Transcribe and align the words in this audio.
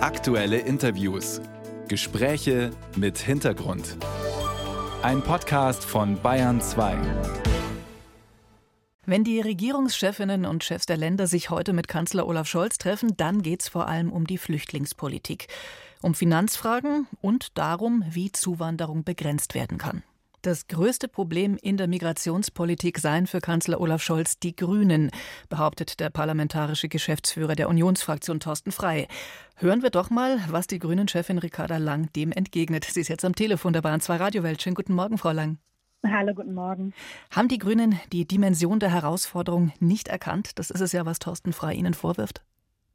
Aktuelle 0.00 0.58
Interviews. 0.58 1.40
Gespräche 1.88 2.70
mit 2.94 3.18
Hintergrund. 3.18 3.96
Ein 5.02 5.22
Podcast 5.22 5.84
von 5.84 6.22
Bayern 6.22 6.60
2. 6.60 6.96
Wenn 9.06 9.24
die 9.24 9.40
Regierungschefinnen 9.40 10.46
und 10.46 10.62
Chefs 10.62 10.86
der 10.86 10.98
Länder 10.98 11.26
sich 11.26 11.50
heute 11.50 11.72
mit 11.72 11.88
Kanzler 11.88 12.28
Olaf 12.28 12.46
Scholz 12.46 12.78
treffen, 12.78 13.16
dann 13.16 13.42
geht 13.42 13.62
es 13.62 13.68
vor 13.68 13.88
allem 13.88 14.12
um 14.12 14.24
die 14.24 14.38
Flüchtlingspolitik, 14.38 15.48
um 16.00 16.14
Finanzfragen 16.14 17.08
und 17.20 17.58
darum, 17.58 18.04
wie 18.08 18.30
Zuwanderung 18.30 19.02
begrenzt 19.02 19.56
werden 19.56 19.78
kann. 19.78 20.04
Das 20.42 20.68
größte 20.68 21.08
Problem 21.08 21.58
in 21.60 21.76
der 21.76 21.88
Migrationspolitik 21.88 22.98
seien 22.98 23.26
für 23.26 23.40
Kanzler 23.40 23.80
Olaf 23.80 24.02
Scholz 24.02 24.38
die 24.38 24.54
Grünen, 24.54 25.10
behauptet 25.48 25.98
der 25.98 26.10
parlamentarische 26.10 26.88
Geschäftsführer 26.88 27.56
der 27.56 27.68
Unionsfraktion 27.68 28.38
Thorsten 28.38 28.70
Frei. 28.70 29.08
Hören 29.56 29.82
wir 29.82 29.90
doch 29.90 30.10
mal, 30.10 30.38
was 30.48 30.68
die 30.68 30.78
Grünen-Chefin 30.78 31.38
Ricarda 31.38 31.78
Lang 31.78 32.12
dem 32.12 32.30
entgegnet. 32.30 32.84
Sie 32.84 33.00
ist 33.00 33.08
jetzt 33.08 33.24
am 33.24 33.34
Telefon 33.34 33.72
der 33.72 33.82
Bahn 33.82 34.00
2 34.00 34.16
Radiowelt. 34.16 34.62
Schönen 34.62 34.76
guten 34.76 34.94
Morgen, 34.94 35.18
Frau 35.18 35.32
Lang. 35.32 35.58
Hallo, 36.06 36.32
guten 36.32 36.54
Morgen. 36.54 36.94
Haben 37.32 37.48
die 37.48 37.58
Grünen 37.58 37.98
die 38.12 38.24
Dimension 38.24 38.78
der 38.78 38.92
Herausforderung 38.92 39.72
nicht 39.80 40.06
erkannt? 40.06 40.52
Das 40.60 40.70
ist 40.70 40.80
es 40.80 40.92
ja, 40.92 41.04
was 41.04 41.18
Thorsten 41.18 41.52
Frei 41.52 41.74
Ihnen 41.74 41.94
vorwirft. 41.94 42.42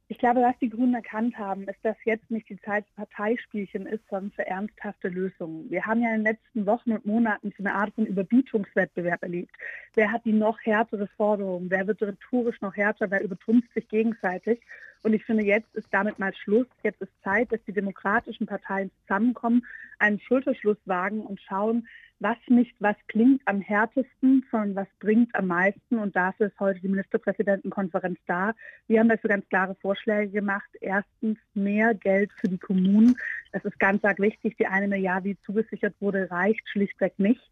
Ich 0.08 0.18
glaube, 0.18 0.42
was 0.42 0.58
die 0.60 0.68
Grünen 0.68 0.94
erkannt 0.94 1.38
haben, 1.38 1.66
ist, 1.66 1.82
dass 1.82 1.96
jetzt 2.04 2.30
nicht 2.30 2.48
die 2.50 2.60
Zeit 2.60 2.84
für 2.88 3.06
Parteispielchen 3.06 3.86
ist, 3.86 4.02
sondern 4.10 4.32
für 4.32 4.46
ernsthafte 4.46 5.08
Lösungen. 5.08 5.70
Wir 5.70 5.86
haben 5.86 6.02
ja 6.02 6.10
in 6.10 6.22
den 6.22 6.32
letzten 6.32 6.66
Wochen 6.66 6.92
und 6.92 7.06
Monaten 7.06 7.54
so 7.56 7.64
eine 7.64 7.74
Art 7.74 7.94
von 7.94 8.04
Überbietungswettbewerb 8.04 9.22
erlebt. 9.22 9.54
Wer 9.94 10.12
hat 10.12 10.26
die 10.26 10.34
noch 10.34 10.58
härtere 10.60 11.06
Forderung? 11.16 11.70
Wer 11.70 11.86
wird 11.86 12.02
rhetorisch 12.02 12.60
noch 12.60 12.76
härter? 12.76 13.10
Wer 13.10 13.22
übertrumpft 13.22 13.72
sich 13.72 13.88
gegenseitig? 13.88 14.60
Und 15.04 15.12
ich 15.12 15.24
finde, 15.24 15.44
jetzt 15.44 15.72
ist 15.74 15.88
damit 15.90 16.18
mal 16.18 16.34
Schluss. 16.34 16.66
Jetzt 16.82 17.02
ist 17.02 17.12
Zeit, 17.22 17.52
dass 17.52 17.62
die 17.66 17.74
demokratischen 17.74 18.46
Parteien 18.46 18.90
zusammenkommen, 19.02 19.64
einen 19.98 20.18
Schulterschluss 20.18 20.78
wagen 20.86 21.20
und 21.20 21.40
schauen, 21.42 21.86
was 22.20 22.38
nicht, 22.48 22.74
was 22.78 22.96
klingt 23.08 23.42
am 23.44 23.60
härtesten, 23.60 24.46
sondern 24.50 24.76
was 24.76 24.88
bringt 25.00 25.34
am 25.34 25.48
meisten. 25.48 25.98
Und 25.98 26.16
dafür 26.16 26.46
ist 26.46 26.58
heute 26.58 26.80
die 26.80 26.88
Ministerpräsidentenkonferenz 26.88 28.18
da. 28.26 28.54
Wir 28.86 29.00
haben 29.00 29.10
dafür 29.10 29.28
ganz 29.28 29.46
klare 29.50 29.74
Vorschläge 29.74 30.30
gemacht. 30.30 30.70
Erstens 30.80 31.38
mehr 31.52 31.92
Geld 31.92 32.32
für 32.40 32.48
die 32.48 32.56
Kommunen. 32.56 33.14
Das 33.52 33.62
ist 33.66 33.78
ganz 33.78 34.02
arg 34.04 34.20
wichtig. 34.20 34.56
Die 34.56 34.66
eine 34.66 34.88
Milliarde, 34.88 35.30
die 35.30 35.40
zugesichert 35.42 35.94
wurde, 36.00 36.30
reicht 36.30 36.66
schlichtweg 36.70 37.18
nicht. 37.18 37.42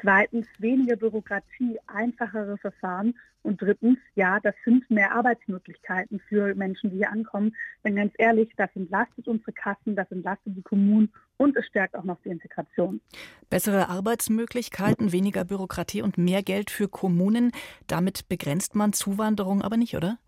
Zweitens 0.00 0.46
weniger 0.58 0.96
Bürokratie, 0.96 1.78
einfachere 1.86 2.56
Verfahren. 2.56 3.14
Und 3.42 3.60
drittens, 3.60 3.98
ja, 4.14 4.38
das 4.40 4.54
sind 4.64 4.88
mehr 4.88 5.12
Arbeitsmöglichkeiten 5.12 6.20
für 6.28 6.54
Menschen, 6.54 6.90
die 6.90 7.01
hier 7.02 7.10
ankommen. 7.10 7.54
Denn 7.84 7.96
ganz 7.96 8.12
ehrlich, 8.18 8.50
das 8.56 8.70
entlastet 8.74 9.28
unsere 9.28 9.52
Kassen, 9.52 9.96
das 9.96 10.10
entlastet 10.10 10.56
die 10.56 10.62
Kommunen 10.62 11.12
und 11.36 11.56
es 11.56 11.66
stärkt 11.66 11.94
auch 11.94 12.04
noch 12.04 12.20
die 12.24 12.30
Integration. 12.30 13.00
Bessere 13.50 13.88
Arbeitsmöglichkeiten, 13.88 15.12
weniger 15.12 15.44
Bürokratie 15.44 16.02
und 16.02 16.18
mehr 16.18 16.42
Geld 16.42 16.70
für 16.70 16.88
Kommunen. 16.88 17.52
Damit 17.86 18.28
begrenzt 18.28 18.74
man 18.74 18.92
Zuwanderung 18.92 19.62
aber 19.62 19.76
nicht, 19.76 19.96
oder? 19.96 20.18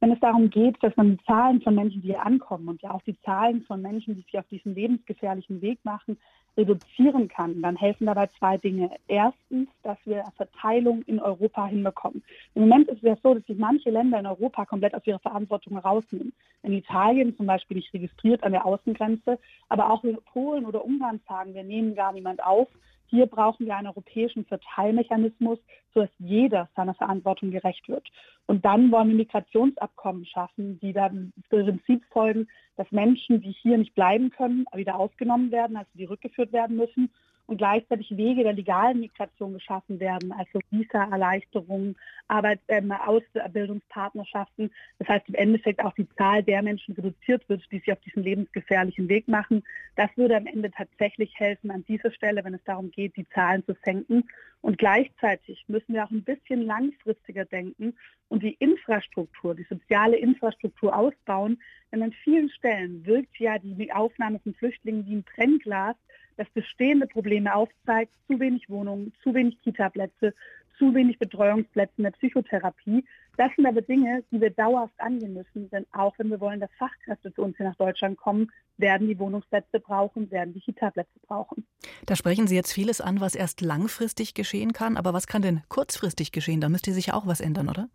Wenn 0.00 0.12
es 0.12 0.20
darum 0.20 0.50
geht, 0.50 0.76
dass 0.82 0.96
man 0.96 1.16
die 1.16 1.24
Zahlen 1.24 1.62
von 1.62 1.74
Menschen, 1.74 2.02
die 2.02 2.08
hier 2.08 2.24
ankommen 2.24 2.68
und 2.68 2.82
ja 2.82 2.90
auch 2.90 3.02
die 3.02 3.18
Zahlen 3.22 3.62
von 3.62 3.80
Menschen, 3.80 4.14
die 4.14 4.22
sich 4.22 4.38
auf 4.38 4.46
diesen 4.48 4.74
lebensgefährlichen 4.74 5.62
Weg 5.62 5.78
machen, 5.84 6.18
reduzieren 6.56 7.28
kann, 7.28 7.62
dann 7.62 7.76
helfen 7.76 8.06
dabei 8.06 8.28
zwei 8.38 8.58
Dinge. 8.58 8.90
Erstens, 9.08 9.68
dass 9.82 9.98
wir 10.04 10.24
Verteilung 10.36 11.02
in 11.02 11.20
Europa 11.20 11.66
hinbekommen. 11.66 12.22
Im 12.54 12.62
Moment 12.62 12.88
ist 12.88 12.98
es 12.98 13.02
ja 13.02 13.16
so, 13.22 13.34
dass 13.34 13.44
sich 13.46 13.58
manche 13.58 13.90
Länder 13.90 14.18
in 14.18 14.26
Europa 14.26 14.64
komplett 14.64 14.94
aus 14.94 15.06
ihrer 15.06 15.18
Verantwortung 15.18 15.74
herausnehmen. 15.74 16.32
In 16.62 16.72
Italien 16.72 17.36
zum 17.36 17.46
Beispiel 17.46 17.76
nicht 17.76 17.92
registriert 17.92 18.44
an 18.44 18.52
der 18.52 18.64
Außengrenze, 18.66 19.38
aber 19.68 19.90
auch 19.90 20.04
in 20.04 20.16
Polen 20.32 20.64
oder 20.64 20.84
Ungarn 20.84 21.20
sagen, 21.28 21.54
wir 21.54 21.64
nehmen 21.64 21.94
gar 21.94 22.12
niemand 22.12 22.42
auf, 22.42 22.68
hier 23.06 23.26
brauchen 23.26 23.66
wir 23.66 23.76
einen 23.76 23.88
europäischen 23.88 24.44
Verteilmechanismus, 24.44 25.58
sodass 25.92 26.10
jeder 26.18 26.68
seiner 26.74 26.94
Verantwortung 26.94 27.50
gerecht 27.50 27.88
wird. 27.88 28.08
Und 28.46 28.64
dann 28.64 28.90
wollen 28.90 29.08
wir 29.08 29.16
Migrationsabkommen 29.16 30.26
schaffen, 30.26 30.78
die 30.80 30.92
dann 30.92 31.32
das 31.36 31.64
Prinzip 31.64 32.04
folgen, 32.10 32.48
dass 32.76 32.90
Menschen, 32.90 33.40
die 33.40 33.52
hier 33.52 33.78
nicht 33.78 33.94
bleiben 33.94 34.30
können, 34.30 34.66
wieder 34.74 34.96
aufgenommen 34.96 35.50
werden, 35.50 35.76
also 35.76 35.90
die 35.94 36.04
rückgeführt 36.04 36.52
werden 36.52 36.76
müssen 36.76 37.10
und 37.46 37.58
gleichzeitig 37.58 38.16
Wege 38.16 38.42
der 38.42 38.54
legalen 38.54 39.00
Migration 39.00 39.52
geschaffen 39.54 40.00
werden, 40.00 40.32
also 40.32 40.60
Visa-Erleichterungen, 40.70 41.96
Arbeits-, 42.28 42.62
äh, 42.68 42.82
Ausbildungspartnerschaften. 43.04 44.70
Das 44.98 45.08
heißt 45.08 45.28
im 45.28 45.34
Endeffekt 45.34 45.84
auch 45.84 45.94
die 45.94 46.08
Zahl 46.16 46.42
der 46.42 46.62
Menschen 46.62 46.94
reduziert 46.94 47.46
wird, 47.48 47.62
die 47.70 47.78
sich 47.78 47.92
auf 47.92 48.00
diesen 48.00 48.22
lebensgefährlichen 48.22 49.08
Weg 49.08 49.28
machen. 49.28 49.62
Das 49.96 50.10
würde 50.16 50.36
am 50.36 50.46
Ende 50.46 50.70
tatsächlich 50.70 51.32
helfen 51.38 51.70
an 51.70 51.84
dieser 51.84 52.10
Stelle, 52.12 52.44
wenn 52.44 52.54
es 52.54 52.64
darum 52.64 52.90
geht, 52.90 53.16
die 53.16 53.28
Zahlen 53.28 53.64
zu 53.66 53.76
senken. 53.84 54.24
Und 54.62 54.78
gleichzeitig 54.78 55.62
müssen 55.68 55.92
wir 55.92 56.04
auch 56.04 56.10
ein 56.10 56.24
bisschen 56.24 56.62
langfristiger 56.62 57.44
denken 57.44 57.94
und 58.28 58.42
die 58.42 58.54
Infrastruktur, 58.54 59.54
die 59.54 59.66
soziale 59.68 60.16
Infrastruktur 60.16 60.96
ausbauen. 60.96 61.60
Denn 61.94 62.02
an 62.02 62.12
vielen 62.24 62.50
Stellen 62.50 63.06
wirkt 63.06 63.38
ja 63.38 63.56
die 63.60 63.92
Aufnahme 63.92 64.40
von 64.40 64.52
Flüchtlingen 64.54 65.06
wie 65.06 65.14
ein 65.14 65.22
Brennglas 65.22 65.94
das 66.36 66.48
bestehende 66.50 67.06
Probleme 67.06 67.54
aufzeigt, 67.54 68.12
zu 68.26 68.40
wenig 68.40 68.68
Wohnungen, 68.68 69.12
zu 69.22 69.32
wenig 69.32 69.62
Kita-Plätze, 69.62 70.34
zu 70.76 70.92
wenig 70.92 71.20
Betreuungsplätze 71.20 71.92
in 71.98 72.02
der 72.02 72.10
Psychotherapie. 72.10 73.04
Das 73.36 73.54
sind 73.54 73.64
aber 73.66 73.80
Dinge, 73.80 74.24
die 74.32 74.40
wir 74.40 74.50
dauerhaft 74.50 74.98
angehen 74.98 75.34
müssen, 75.34 75.70
denn 75.70 75.86
auch 75.92 76.18
wenn 76.18 76.30
wir 76.30 76.40
wollen, 76.40 76.58
dass 76.58 76.70
Fachkräfte 76.80 77.32
zu 77.32 77.42
uns 77.42 77.56
hier 77.58 77.66
nach 77.66 77.76
Deutschland 77.76 78.18
kommen, 78.18 78.50
werden 78.76 79.06
die 79.06 79.16
Wohnungsplätze 79.20 79.78
brauchen, 79.78 80.28
werden 80.32 80.52
die 80.52 80.60
Kita-Plätze 80.62 81.20
brauchen. 81.28 81.64
Da 82.06 82.16
sprechen 82.16 82.48
Sie 82.48 82.56
jetzt 82.56 82.72
vieles 82.72 83.00
an, 83.00 83.20
was 83.20 83.36
erst 83.36 83.60
langfristig 83.60 84.34
geschehen 84.34 84.72
kann, 84.72 84.96
aber 84.96 85.12
was 85.12 85.28
kann 85.28 85.42
denn 85.42 85.62
kurzfristig 85.68 86.32
geschehen? 86.32 86.60
Da 86.60 86.68
müsste 86.68 86.92
sich 86.92 87.12
auch 87.12 87.28
was 87.28 87.40
ändern, 87.40 87.68
oder? 87.68 87.88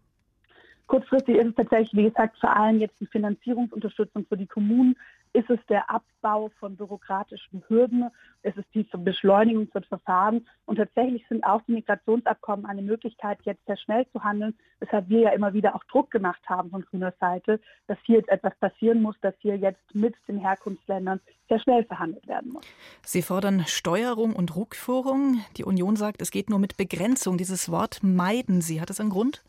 Kurzfristig 0.90 1.36
ist 1.36 1.50
es 1.50 1.56
tatsächlich, 1.56 1.94
wie 1.94 2.10
gesagt, 2.10 2.40
vor 2.40 2.56
allem 2.56 2.80
jetzt 2.80 3.00
die 3.00 3.06
Finanzierungsunterstützung 3.06 4.26
für 4.26 4.38
die 4.38 4.48
Kommunen. 4.48 4.96
Ist 5.34 5.48
es 5.52 5.60
der 5.70 5.88
Abbau 5.88 6.50
von 6.60 6.76
bürokratischen 6.76 7.64
Hürden? 7.68 8.10
Ist 8.42 8.58
es 8.58 8.66
die 8.74 8.88
Beschleunigung 8.98 9.68
von 9.68 9.84
Verfahren? 9.84 10.48
Und 10.66 10.78
tatsächlich 10.78 11.24
sind 11.30 11.44
auch 11.44 11.62
die 11.68 11.74
Migrationsabkommen 11.74 12.66
eine 12.66 12.82
Möglichkeit, 12.82 13.38
jetzt 13.44 13.64
sehr 13.68 13.78
schnell 13.78 14.08
zu 14.12 14.24
handeln, 14.24 14.58
weshalb 14.80 15.10
wir 15.10 15.20
ja 15.20 15.30
immer 15.30 15.54
wieder 15.54 15.76
auch 15.76 15.84
Druck 15.84 16.10
gemacht 16.10 16.42
haben 16.48 16.72
von 16.72 16.82
grüner 16.82 17.14
Seite, 17.20 17.60
dass 17.86 18.00
hier 18.02 18.18
jetzt 18.18 18.30
etwas 18.30 18.56
passieren 18.56 19.04
muss, 19.04 19.16
dass 19.22 19.36
hier 19.38 19.58
jetzt 19.58 19.94
mit 19.94 20.16
den 20.28 20.40
Herkunftsländern 20.40 21.20
sehr 21.50 21.60
schnell 21.60 21.84
verhandelt 21.84 22.28
werden 22.28 22.52
muss. 22.52 22.66
Sie 23.06 23.22
fordern 23.22 23.64
Steuerung 23.68 24.36
und 24.36 24.56
Rückführung. 24.56 25.46
Die 25.56 25.66
Union 25.66 25.98
sagt, 25.98 26.20
es 26.24 26.32
geht 26.32 26.50
nur 26.50 26.58
mit 26.58 26.78
Begrenzung. 26.78 27.38
Dieses 27.38 27.70
Wort 27.70 28.00
meiden 28.02 28.62
Sie. 28.62 28.82
Hat 28.82 28.90
das 28.90 29.00
einen 29.00 29.12
Grund? 29.12 29.44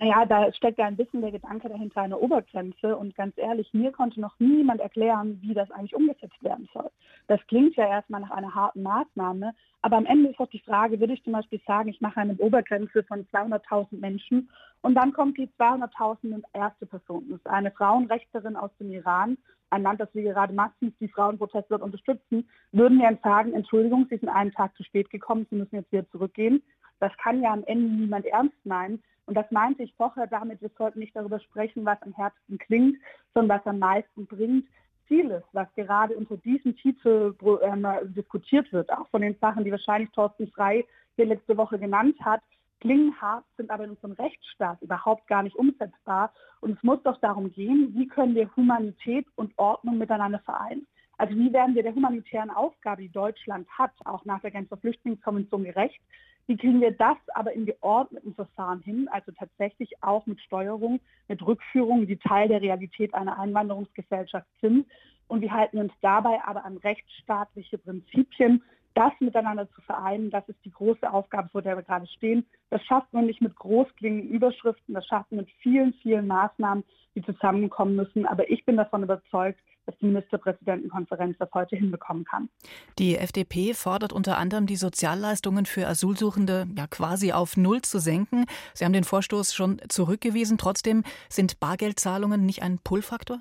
Naja, 0.00 0.24
da 0.26 0.52
steckt 0.52 0.78
ja 0.78 0.86
ein 0.86 0.96
bisschen 0.96 1.22
der 1.22 1.32
Gedanke 1.32 1.68
dahinter 1.68 2.02
eine 2.02 2.18
Obergrenze 2.18 2.96
und 2.96 3.16
ganz 3.16 3.36
ehrlich, 3.36 3.68
mir 3.74 3.90
konnte 3.90 4.20
noch 4.20 4.38
niemand 4.38 4.80
erklären, 4.80 5.38
wie 5.42 5.54
das 5.54 5.70
eigentlich 5.72 5.96
umgesetzt 5.96 6.40
werden 6.42 6.68
soll. 6.72 6.88
Das 7.26 7.40
klingt 7.48 7.74
ja 7.74 7.88
erstmal 7.88 8.20
nach 8.20 8.30
einer 8.30 8.54
harten 8.54 8.82
Maßnahme, 8.82 9.54
aber 9.82 9.96
am 9.96 10.06
Ende 10.06 10.30
ist 10.30 10.38
doch 10.38 10.48
die 10.50 10.60
Frage, 10.60 11.00
würde 11.00 11.14
ich 11.14 11.24
zum 11.24 11.32
Beispiel 11.32 11.60
sagen, 11.66 11.88
ich 11.88 12.00
mache 12.00 12.20
eine 12.20 12.36
Obergrenze 12.36 13.02
von 13.02 13.26
200.000 13.26 13.98
Menschen 13.98 14.48
und 14.82 14.94
dann 14.94 15.12
kommt 15.12 15.36
die 15.36 15.48
200.000 15.58 16.44
erste 16.52 16.86
Person. 16.86 17.26
Das 17.30 17.40
ist 17.40 17.46
eine 17.48 17.72
Frauenrechterin 17.72 18.54
aus 18.54 18.70
dem 18.78 18.92
Iran, 18.92 19.36
ein 19.70 19.82
Land, 19.82 20.00
das 20.00 20.14
wir 20.14 20.22
gerade 20.22 20.54
massiv 20.54 20.94
die 21.00 21.08
Frauenproteste 21.08 21.70
dort 21.70 21.82
unterstützen, 21.82 22.48
würden 22.70 22.98
wir 22.98 23.18
sagen, 23.22 23.52
Entschuldigung, 23.52 24.06
Sie 24.08 24.16
sind 24.16 24.28
einen 24.28 24.52
Tag 24.52 24.76
zu 24.76 24.84
spät 24.84 25.10
gekommen, 25.10 25.46
Sie 25.50 25.56
müssen 25.56 25.74
jetzt 25.74 25.92
wieder 25.92 26.08
zurückgehen. 26.10 26.62
Das 27.00 27.12
kann 27.18 27.42
ja 27.42 27.52
am 27.52 27.64
Ende 27.64 27.94
niemand 27.94 28.26
ernst 28.26 28.56
meinen. 28.64 29.02
Und 29.28 29.34
das 29.34 29.50
meinte 29.50 29.82
ich 29.82 29.94
vorher 29.94 30.26
damit, 30.26 30.62
wir 30.62 30.70
sollten 30.78 31.00
nicht 31.00 31.14
darüber 31.14 31.38
sprechen, 31.38 31.84
was 31.84 32.00
am 32.00 32.14
härtesten 32.14 32.56
klingt, 32.56 32.96
sondern 33.34 33.58
was 33.58 33.66
am 33.66 33.78
meisten 33.78 34.26
bringt. 34.26 34.66
Ziel 35.06 35.30
ist, 35.30 35.44
was 35.52 35.68
gerade 35.74 36.16
unter 36.16 36.38
diesem 36.38 36.74
Titel 36.76 37.34
äh, 37.60 38.06
diskutiert 38.06 38.72
wird, 38.72 38.90
auch 38.90 39.06
von 39.08 39.20
den 39.20 39.36
Sachen, 39.38 39.64
die 39.64 39.70
wahrscheinlich 39.70 40.10
Thorsten 40.12 40.48
Frei 40.48 40.86
hier 41.16 41.26
letzte 41.26 41.58
Woche 41.58 41.78
genannt 41.78 42.16
hat, 42.22 42.40
klingen 42.80 43.20
hart, 43.20 43.44
sind 43.58 43.70
aber 43.70 43.84
in 43.84 43.90
unserem 43.90 44.12
Rechtsstaat 44.12 44.80
überhaupt 44.80 45.26
gar 45.26 45.42
nicht 45.42 45.56
umsetzbar. 45.56 46.32
Und 46.60 46.78
es 46.78 46.82
muss 46.82 47.02
doch 47.02 47.20
darum 47.20 47.52
gehen, 47.52 47.92
wie 47.94 48.08
können 48.08 48.34
wir 48.34 48.48
Humanität 48.56 49.26
und 49.36 49.52
Ordnung 49.58 49.98
miteinander 49.98 50.38
vereinen. 50.38 50.86
Also 51.18 51.34
wie 51.34 51.52
werden 51.52 51.74
wir 51.74 51.82
der 51.82 51.94
humanitären 51.94 52.48
Aufgabe, 52.48 53.02
die 53.02 53.12
Deutschland 53.12 53.68
hat, 53.68 53.92
auch 54.06 54.24
nach 54.24 54.40
der 54.40 54.52
Genfer 54.52 54.78
Flüchtlingskonvention 54.78 55.64
gerecht? 55.64 56.00
Wie 56.48 56.56
kriegen 56.56 56.80
wir 56.80 56.92
das 56.92 57.18
aber 57.34 57.52
in 57.52 57.66
geordneten 57.66 58.34
Verfahren 58.34 58.80
hin, 58.80 59.06
also 59.12 59.32
tatsächlich 59.32 60.02
auch 60.02 60.24
mit 60.24 60.40
Steuerung, 60.40 60.98
mit 61.28 61.46
Rückführung, 61.46 62.06
die 62.06 62.16
Teil 62.16 62.48
der 62.48 62.62
Realität 62.62 63.12
einer 63.12 63.38
Einwanderungsgesellschaft 63.38 64.46
sind? 64.62 64.86
Und 65.26 65.42
wie 65.42 65.50
halten 65.50 65.76
wir 65.76 65.84
uns 65.84 65.92
dabei 66.00 66.42
aber 66.42 66.64
an 66.64 66.78
rechtsstaatliche 66.78 67.76
Prinzipien? 67.76 68.62
Das 68.94 69.12
miteinander 69.20 69.70
zu 69.72 69.82
vereinen, 69.82 70.30
das 70.30 70.48
ist 70.48 70.64
die 70.64 70.70
große 70.70 71.12
Aufgabe, 71.12 71.50
vor 71.50 71.60
der 71.60 71.76
wir 71.76 71.82
gerade 71.82 72.06
stehen. 72.06 72.46
Das 72.70 72.82
schafft 72.82 73.12
man 73.12 73.26
nicht 73.26 73.42
mit 73.42 73.54
großklingenden 73.54 74.30
Überschriften, 74.30 74.94
das 74.94 75.06
schafft 75.06 75.30
man 75.30 75.40
mit 75.40 75.50
vielen, 75.62 75.92
vielen 76.02 76.26
Maßnahmen, 76.26 76.82
die 77.14 77.22
zusammenkommen 77.22 77.94
müssen. 77.94 78.24
Aber 78.24 78.50
ich 78.50 78.64
bin 78.64 78.78
davon 78.78 79.02
überzeugt, 79.02 79.60
dass 79.88 79.98
die 79.98 80.06
Ministerpräsidentenkonferenz 80.06 81.36
das 81.38 81.48
heute 81.54 81.74
hinbekommen 81.74 82.24
kann. 82.24 82.50
Die 82.98 83.16
FDP 83.16 83.72
fordert 83.72 84.12
unter 84.12 84.36
anderem, 84.36 84.66
die 84.66 84.76
Sozialleistungen 84.76 85.64
für 85.64 85.88
Asylsuchende 85.88 86.66
ja 86.76 86.86
quasi 86.86 87.32
auf 87.32 87.56
Null 87.56 87.80
zu 87.80 87.98
senken. 87.98 88.44
Sie 88.74 88.84
haben 88.84 88.92
den 88.92 89.04
Vorstoß 89.04 89.54
schon 89.54 89.80
zurückgewiesen. 89.88 90.58
Trotzdem 90.58 91.04
sind 91.30 91.58
Bargeldzahlungen 91.58 92.44
nicht 92.44 92.62
ein 92.62 92.78
Pull-Faktor? 92.78 93.40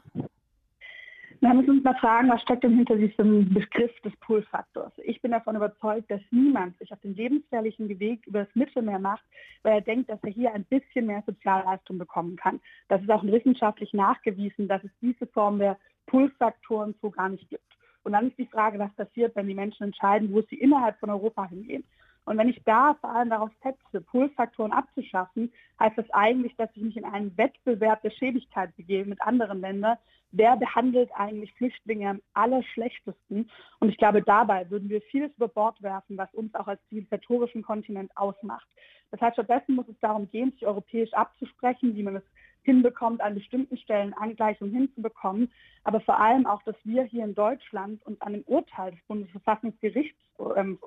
Wir 1.39 1.54
müssen 1.54 1.69
uns 1.69 1.84
mal 1.84 1.95
fragen, 1.95 2.30
was 2.30 2.42
steckt 2.42 2.63
denn 2.63 2.75
hinter 2.75 2.95
diesem 2.95 3.54
Begriff 3.54 3.92
des 4.01 4.16
Pull-Faktors? 4.18 4.92
Ich 5.04 5.22
bin 5.22 5.31
davon 5.31 5.56
überzeugt, 5.56 6.10
dass 6.10 6.22
niemand 6.31 6.78
sich 6.80 6.92
auf 6.92 7.00
den 7.01 7.16
lebensfährlichen 7.16 7.88
Weg 8.00 8.25
über 8.25 8.45
das 8.45 8.56
Mittelmeer 8.56 8.98
macht, 8.98 9.24
weil 9.62 9.74
er 9.74 9.81
denkt, 9.81 10.10
dass 10.10 10.24
er 10.24 10.31
hier 10.31 10.54
ein 10.54 10.66
bisschen 10.66 11.06
mehr 11.06 11.24
Sozialleistung 11.28 12.00
bekommen 12.00 12.38
kann. 12.38 12.60
Das 12.88 13.01
ist 13.01 13.12
auch 13.12 13.24
wissenschaftlich 13.24 13.94
nachgewiesen, 13.94 14.68
dass 14.68 14.84
es 14.84 14.92
diese 15.00 15.28
Form 15.28 15.60
der 15.60 15.78
Pull-Faktoren 16.07 16.95
so 17.01 17.12
gar 17.12 17.30
nicht 17.30 17.48
gibt. 17.50 17.78
Und 18.04 18.13
dann 18.13 18.30
ist 18.30 18.38
die 18.40 18.48
Frage, 18.48 18.80
was 18.80 18.94
passiert, 18.95 19.36
wenn 19.36 19.48
die 19.48 19.54
Menschen 19.54 19.83
entscheiden, 19.83 20.33
wo 20.33 20.42
sie 20.42 20.56
innerhalb 20.56 20.98
von 21.00 21.10
Europa 21.10 21.45
hingehen. 21.45 21.83
Und 22.27 22.38
wenn 22.38 22.50
ich 22.50 22.62
da 22.65 22.94
vor 23.00 23.15
allem 23.15 23.29
darauf 23.29 23.51
setze, 23.63 24.01
Pull-Faktoren 24.01 24.74
abzuschaffen, 24.74 25.50
heißt 25.79 25.97
das 25.97 26.09
eigentlich, 26.09 26.53
dass 26.57 26.69
ich 26.75 26.83
mich 26.83 26.97
in 26.97 27.06
einen 27.06 27.35
Wettbewerb 27.38 28.01
der 28.01 28.09
Schäbigkeit 28.09 28.75
begebe 28.75 29.07
mit 29.07 29.21
anderen 29.21 29.62
Ländern. 29.62 29.97
Wer 30.31 30.57
behandelt 30.57 31.09
eigentlich 31.15 31.53
Flüchtlinge 31.53 32.09
am 32.09 32.21
allerschlechtesten? 32.33 33.50
Und 33.79 33.89
ich 33.89 33.97
glaube, 33.97 34.21
dabei 34.21 34.69
würden 34.69 34.89
wir 34.89 35.01
vieles 35.03 35.31
über 35.38 35.47
Bord 35.47 35.81
werfen, 35.81 36.18
was 36.18 36.33
uns 36.33 36.53
auch 36.53 36.68
als 36.68 36.85
zivilisatorischen 36.89 37.62
Kontinent 37.62 38.12
ausmacht. 38.18 38.68
Das 39.09 39.21
heißt, 39.21 39.35
stattdessen 39.35 39.75
muss 39.75 39.88
es 39.88 40.00
darum 40.01 40.30
gehen, 40.30 40.51
sich 40.51 40.68
europäisch 40.68 41.13
abzusprechen, 41.13 41.95
wie 41.95 42.03
man 42.03 42.18
es 42.18 42.23
hinbekommt, 42.68 43.22
an 43.22 43.34
bestimmten 43.34 43.78
Stellen 43.78 44.14
Angleichung 44.14 44.69
hinzubekommen, 44.69 45.50
aber 45.86 46.02
vor 46.02 46.19
allem 46.19 46.46
auch, 46.46 46.62
dass 46.64 46.75
wir 46.84 47.04
hier 47.04 47.24
in 47.24 47.34
Deutschland 47.34 48.06
uns 48.06 48.19
an 48.22 48.34
dem 48.34 48.44
Urteil 48.44 48.92
des 48.92 49.00
Bundesverfassungsgerichts 49.08 50.19
ähm, 50.58 50.78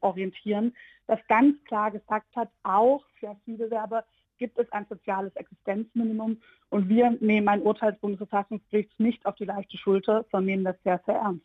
orientieren, 0.00 0.76
das 1.06 1.18
ganz 1.28 1.56
klar 1.64 1.90
gesagt 1.90 2.36
hat, 2.36 2.50
auch 2.62 3.02
für 3.18 3.30
Asylbewerber 3.30 4.04
gibt 4.36 4.58
es 4.58 4.70
ein 4.72 4.84
soziales 4.88 5.34
Existenzminimum 5.36 6.38
und 6.68 6.88
wir 6.88 7.16
nehmen 7.20 7.48
ein 7.48 7.62
Urteil 7.62 7.92
des 7.92 8.00
Bundesverfassungsgerichts 8.00 8.98
nicht 8.98 9.24
auf 9.24 9.36
die 9.36 9.44
leichte 9.44 9.78
Schulter, 9.78 10.26
sondern 10.30 10.46
nehmen 10.46 10.64
das 10.64 10.76
sehr, 10.84 11.00
sehr 11.06 11.16
ernst. 11.16 11.44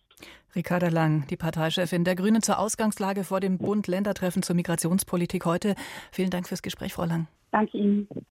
Ricarda 0.56 0.90
Lang, 0.90 1.26
die 1.30 1.38
Parteichefin 1.38 2.04
der 2.04 2.16
Grünen 2.16 2.42
zur 2.42 2.60
Ausgangslage 2.60 3.24
vor 3.24 3.40
dem 3.40 3.58
Bund-Länder-Treffen 3.58 4.44
zur 4.44 4.56
Migrationspolitik 4.58 5.46
heute. 5.46 5.76
Vielen 6.12 6.32
Dank 6.32 6.48
fürs 6.48 6.62
Gespräch, 6.62 6.94
Frau 6.94 7.06
Lang. 7.06 7.28
Danke 7.52 7.78
Ihnen. 7.78 8.08